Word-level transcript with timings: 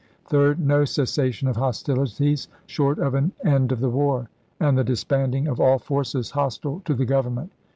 Third. 0.25 0.59
No 0.59 0.83
cessation 0.83 1.47
of 1.47 1.57
hostilities 1.57 2.47
short 2.65 2.97
of 2.97 3.13
an 3.13 3.33
end 3.45 3.71
of 3.71 3.81
the 3.81 3.89
war, 3.91 4.29
and 4.59 4.75
the 4.75 4.83
disbanding 4.83 5.47
of 5.47 5.59
all 5.59 5.77
forces 5.77 6.31
hostile 6.31 6.81
to 6.85 6.95
the 6.95 7.05
Government. 7.05 7.51